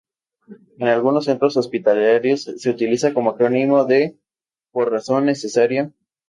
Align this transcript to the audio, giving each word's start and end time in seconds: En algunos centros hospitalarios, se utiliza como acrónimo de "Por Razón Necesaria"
En 0.79 0.87
algunos 0.87 1.25
centros 1.25 1.57
hospitalarios, 1.57 2.45
se 2.57 2.71
utiliza 2.71 3.13
como 3.13 3.29
acrónimo 3.29 3.85
de 3.85 4.17
"Por 4.71 4.89
Razón 4.91 5.25
Necesaria" 5.27 5.93